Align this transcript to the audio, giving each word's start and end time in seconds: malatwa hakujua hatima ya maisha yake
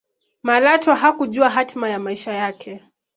malatwa 0.43 0.95
hakujua 0.95 1.49
hatima 1.49 1.89
ya 1.89 1.99
maisha 1.99 2.33
yake 2.33 2.83